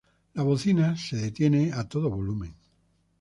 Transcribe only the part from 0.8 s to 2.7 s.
se detiene a todo volumen.